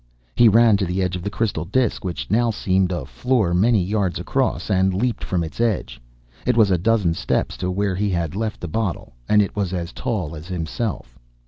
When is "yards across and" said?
3.83-4.95